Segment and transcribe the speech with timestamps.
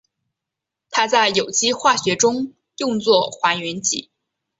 [0.89, 4.09] 它在有机化学中用作还原剂。